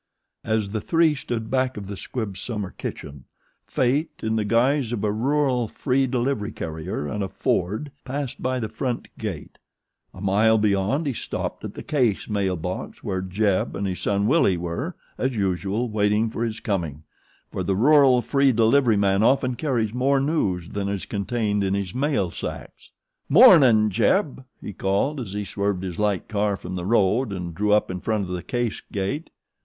As 0.43 0.69
the 0.71 0.81
three 0.81 1.13
stood 1.13 1.51
back 1.51 1.77
of 1.77 1.85
the 1.85 1.95
Squibbs' 1.95 2.39
summer 2.41 2.71
kitchen 2.71 3.25
Fate, 3.67 4.09
in 4.23 4.35
the 4.35 4.43
guise 4.43 4.91
of 4.91 5.03
a 5.03 5.11
rural 5.11 5.67
free 5.67 6.07
delivery 6.07 6.51
carrier 6.51 7.05
and 7.07 7.23
a 7.23 7.27
Ford, 7.27 7.91
passed 8.03 8.41
by 8.41 8.59
the 8.59 8.67
front 8.67 9.09
gate. 9.19 9.59
A 10.11 10.19
mile 10.19 10.57
beyond 10.57 11.05
he 11.05 11.13
stopped 11.13 11.63
at 11.63 11.75
the 11.75 11.83
Case 11.83 12.27
mail 12.27 12.55
box 12.55 13.03
where 13.03 13.21
Jeb 13.21 13.75
and 13.75 13.85
his 13.85 13.99
son 13.99 14.25
Willie 14.25 14.57
were, 14.57 14.95
as 15.19 15.35
usual, 15.35 15.87
waiting 15.87 16.31
his 16.31 16.59
coming, 16.59 17.03
for 17.51 17.61
the 17.61 17.75
rural 17.75 18.23
free 18.23 18.51
delivery 18.51 18.97
man 18.97 19.21
often 19.21 19.53
carries 19.53 19.93
more 19.93 20.19
news 20.19 20.69
than 20.69 20.89
is 20.89 21.05
contained 21.05 21.63
in 21.63 21.75
his 21.75 21.93
mail 21.93 22.31
sacks. 22.31 22.89
"Mornin' 23.29 23.91
Jeb," 23.91 24.45
he 24.59 24.73
called, 24.73 25.19
as 25.19 25.33
he 25.33 25.45
swerved 25.45 25.83
his 25.83 25.99
light 25.99 26.27
car 26.27 26.57
from 26.57 26.73
the 26.73 26.87
road 26.87 27.31
and 27.31 27.53
drew 27.53 27.71
up 27.71 27.91
in 27.91 27.99
front 28.01 28.23
of 28.27 28.33
the 28.33 28.41
Case 28.41 28.81
gate. 28.91 29.29